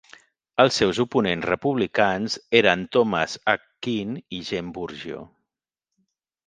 [0.61, 3.63] Els seus oponents republicans eren Thomas H.
[3.89, 5.25] Kean i Jane Burgio.